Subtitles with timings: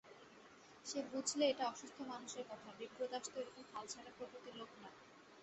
[0.85, 4.97] সে বুঝলে এটা অসুস্থ মানুষের কথা, বিপ্রদাস তো এরকম হালছাড়া প্রকৃতির লোক নয়।